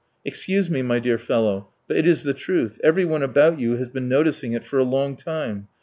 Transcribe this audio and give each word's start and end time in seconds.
Excuse 0.25 0.67
me, 0.67 0.81
my 0.81 0.97
dear 0.97 1.19
fellow, 1.19 1.69
but 1.87 1.95
it 1.95 2.07
is 2.07 2.23
the 2.23 2.33
truth; 2.33 2.79
everyone 2.83 3.21
about 3.21 3.59
you 3.59 3.75
has 3.77 3.87
been 3.87 4.09
noticing 4.09 4.51
it 4.53 4.63
for 4.63 4.79
a 4.79 4.83
long 4.83 5.15
time. 5.15 5.67